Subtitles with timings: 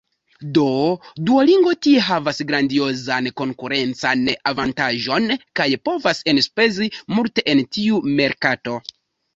[0.57, 0.61] Do
[1.29, 5.31] Duolingo tie havas grandiozan konkurencan avantaĝon
[5.61, 8.83] kaj povas enspezi multe en tiu merkato.